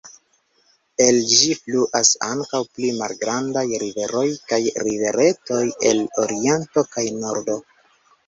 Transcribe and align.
El 1.07 1.17
ĝi 1.31 1.57
fluas 1.57 2.09
ankaŭ 2.27 2.61
pli 2.77 2.89
malgrandaj 3.01 3.63
riveroj 3.83 4.25
kaj 4.53 4.59
riveretoj 4.87 5.61
el 5.91 6.01
oriento 6.25 6.85
kaj 6.97 7.05
nordo. 7.19 7.61